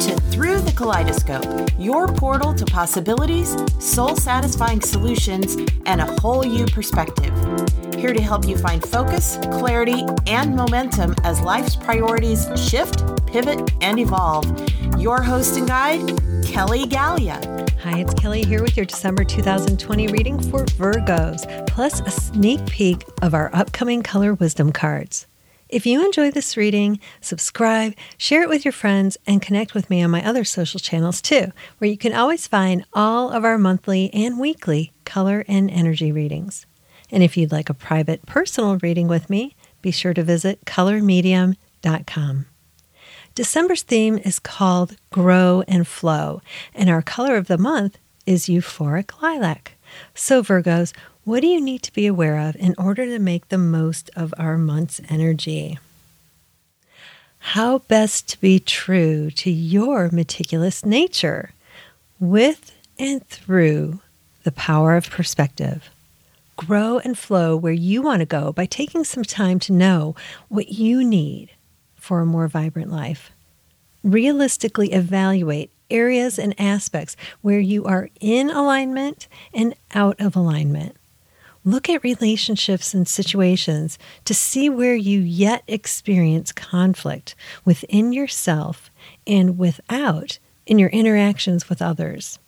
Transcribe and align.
to 0.00 0.14
Through 0.30 0.60
the 0.60 0.72
Kaleidoscope, 0.72 1.70
your 1.78 2.06
portal 2.06 2.52
to 2.52 2.66
possibilities, 2.66 3.56
soul 3.78 4.14
satisfying 4.14 4.82
solutions, 4.82 5.56
and 5.86 6.02
a 6.02 6.20
whole 6.20 6.44
you 6.44 6.66
perspective. 6.66 7.32
Here 7.94 8.12
to 8.12 8.20
help 8.20 8.46
you 8.46 8.58
find 8.58 8.86
focus, 8.86 9.38
clarity, 9.52 10.04
and 10.26 10.54
momentum 10.54 11.14
as 11.24 11.40
life's 11.40 11.76
priorities 11.76 12.46
shift, 12.56 13.04
pivot, 13.26 13.72
and 13.80 13.98
evolve. 13.98 14.44
Your 15.00 15.22
host 15.22 15.56
and 15.56 15.66
guide, 15.66 16.20
Kelly 16.44 16.86
Gallia. 16.86 17.40
Hi, 17.82 18.00
it's 18.00 18.12
Kelly 18.14 18.44
here 18.44 18.62
with 18.62 18.76
your 18.76 18.86
December 18.86 19.24
2020 19.24 20.08
reading 20.08 20.38
for 20.38 20.66
Virgos, 20.66 21.66
plus 21.66 22.00
a 22.00 22.10
sneak 22.10 22.64
peek 22.66 23.02
of 23.22 23.32
our 23.32 23.50
upcoming 23.54 24.02
color 24.02 24.34
wisdom 24.34 24.72
cards. 24.72 25.26
If 25.68 25.84
you 25.84 26.04
enjoy 26.04 26.30
this 26.30 26.56
reading, 26.56 27.00
subscribe, 27.20 27.94
share 28.16 28.42
it 28.42 28.48
with 28.48 28.64
your 28.64 28.72
friends, 28.72 29.16
and 29.26 29.42
connect 29.42 29.74
with 29.74 29.90
me 29.90 30.00
on 30.00 30.12
my 30.12 30.24
other 30.24 30.44
social 30.44 30.78
channels 30.78 31.20
too, 31.20 31.50
where 31.78 31.90
you 31.90 31.98
can 31.98 32.14
always 32.14 32.46
find 32.46 32.84
all 32.92 33.30
of 33.30 33.44
our 33.44 33.58
monthly 33.58 34.12
and 34.14 34.38
weekly 34.38 34.92
color 35.04 35.44
and 35.48 35.68
energy 35.70 36.12
readings. 36.12 36.66
And 37.10 37.22
if 37.22 37.36
you'd 37.36 37.50
like 37.50 37.68
a 37.68 37.74
private 37.74 38.24
personal 38.26 38.78
reading 38.78 39.08
with 39.08 39.28
me, 39.28 39.56
be 39.82 39.90
sure 39.90 40.14
to 40.14 40.22
visit 40.22 40.64
colormedium.com. 40.66 42.46
December's 43.34 43.82
theme 43.82 44.18
is 44.18 44.38
called 44.38 44.96
Grow 45.10 45.64
and 45.66 45.86
Flow, 45.86 46.42
and 46.74 46.88
our 46.88 47.02
color 47.02 47.36
of 47.36 47.48
the 47.48 47.58
month 47.58 47.98
is 48.24 48.46
euphoric 48.46 49.20
lilac. 49.20 49.74
So, 50.14 50.42
Virgos, 50.42 50.92
what 51.26 51.40
do 51.40 51.48
you 51.48 51.60
need 51.60 51.82
to 51.82 51.92
be 51.92 52.06
aware 52.06 52.38
of 52.38 52.54
in 52.54 52.72
order 52.78 53.04
to 53.04 53.18
make 53.18 53.48
the 53.48 53.58
most 53.58 54.10
of 54.14 54.32
our 54.38 54.56
month's 54.56 55.00
energy? 55.08 55.76
How 57.38 57.78
best 57.78 58.28
to 58.28 58.40
be 58.40 58.60
true 58.60 59.32
to 59.32 59.50
your 59.50 60.08
meticulous 60.12 60.86
nature 60.86 61.50
with 62.20 62.76
and 62.96 63.26
through 63.26 63.98
the 64.44 64.52
power 64.52 64.94
of 64.94 65.10
perspective. 65.10 65.90
Grow 66.54 66.98
and 67.00 67.18
flow 67.18 67.56
where 67.56 67.72
you 67.72 68.02
want 68.02 68.20
to 68.20 68.26
go 68.26 68.52
by 68.52 68.64
taking 68.64 69.02
some 69.02 69.24
time 69.24 69.58
to 69.58 69.72
know 69.72 70.14
what 70.48 70.68
you 70.68 71.02
need 71.02 71.50
for 71.96 72.20
a 72.20 72.26
more 72.26 72.46
vibrant 72.46 72.92
life. 72.92 73.32
Realistically 74.04 74.92
evaluate 74.92 75.72
areas 75.90 76.38
and 76.38 76.54
aspects 76.56 77.16
where 77.42 77.58
you 77.58 77.84
are 77.84 78.10
in 78.20 78.48
alignment 78.48 79.26
and 79.52 79.74
out 79.92 80.20
of 80.20 80.36
alignment. 80.36 80.94
Look 81.66 81.90
at 81.90 82.04
relationships 82.04 82.94
and 82.94 83.08
situations 83.08 83.98
to 84.24 84.32
see 84.32 84.70
where 84.70 84.94
you 84.94 85.18
yet 85.18 85.64
experience 85.66 86.52
conflict 86.52 87.34
within 87.64 88.12
yourself 88.12 88.88
and 89.26 89.58
without 89.58 90.38
in 90.64 90.78
your 90.78 90.90
interactions 90.90 91.68
with 91.68 91.82
others. 91.82 92.38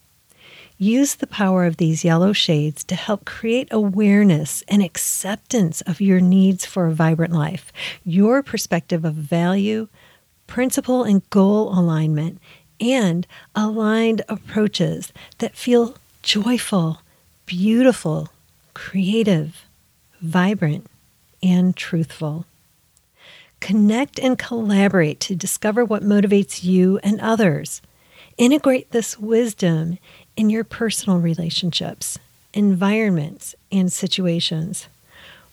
Use 0.79 1.17
the 1.17 1.27
power 1.27 1.65
of 1.65 1.79
these 1.79 2.05
yellow 2.05 2.33
shades 2.33 2.85
to 2.85 2.95
help 2.95 3.25
create 3.25 3.67
awareness 3.73 4.63
and 4.69 4.85
acceptance 4.85 5.81
of 5.81 6.01
your 6.01 6.21
needs 6.21 6.65
for 6.65 6.87
a 6.87 6.95
vibrant 6.95 7.33
life, 7.33 7.73
your 8.05 8.45
perspective 8.45 9.05
of 9.05 9.15
value, 9.15 9.89
principle 10.47 11.03
and 11.03 11.29
goal 11.31 11.77
alignment, 11.77 12.39
and 12.81 13.27
aligned 13.57 14.23
approaches 14.29 15.13
that 15.39 15.57
feel 15.57 15.97
joyful, 16.23 17.03
beautiful, 17.47 18.29
creative, 18.79 19.67
vibrant, 20.21 20.87
and 21.43 21.77
truthful. 21.77 22.47
Connect 23.59 24.21
and 24.21 24.39
collaborate 24.39 25.19
to 25.19 25.35
discover 25.35 25.85
what 25.85 26.05
motivates 26.05 26.63
you 26.63 26.99
and 27.03 27.21
others. 27.21 27.83
Integrate 28.37 28.93
this 28.93 29.19
wisdom 29.19 29.99
in 30.37 30.49
your 30.49 30.63
personal 30.63 31.19
relationships, 31.19 32.21
environments, 32.55 33.57
and 33.73 33.93
situations. 33.93 34.87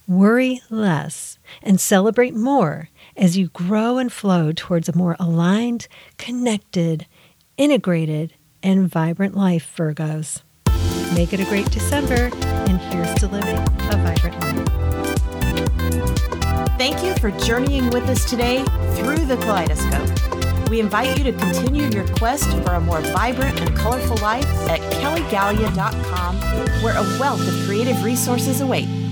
Worry 0.08 0.62
less 0.70 1.40
and 1.64 1.82
celebrate 1.82 2.36
more 2.36 2.90
as 3.18 3.40
you 3.40 3.48
grow 3.48 3.98
and 3.98 4.14
flow 4.14 4.52
towards 4.56 4.88
a 4.88 4.96
more 4.96 5.16
aligned, 5.20 5.88
connected, 6.20 7.08
integrated, 7.58 8.36
and 8.62 8.88
vibrant 8.88 9.36
life, 9.36 9.74
Virgos. 9.76 10.42
Make 11.16 11.32
it 11.32 11.40
a 11.40 11.46
great 11.46 11.72
December, 11.72 12.30
and 12.68 12.78
here's 12.78 13.16
to 13.16 13.28
living 13.28 13.56
a 13.56 13.96
vibrant 13.96 14.38
life. 14.42 14.68
Thank 16.78 17.02
you 17.06 17.16
for 17.16 17.32
journeying 17.46 17.90
with 17.92 18.04
us 18.10 18.30
today 18.30 18.66
through 18.96 19.26
the 19.26 19.38
kaleidoscope. 19.38 20.70
We 20.70 20.82
invite 20.82 21.18
you 21.18 21.24
to 21.24 21.32
continue 21.32 21.84
your 21.84 22.06
quest 22.18 22.52
for 22.64 22.74
a 22.74 22.82
more 22.82 23.00
vibrant 23.00 23.62
and 23.62 23.74
colorful 23.78 24.18
life 24.18 24.46
at 24.70 24.82
kellygallia.com, 24.96 26.36
where 26.84 26.98
a 26.98 27.04
wealth 27.18 27.48
of 27.48 27.66
creative 27.66 28.04
resources 28.04 28.60
await. 28.60 29.05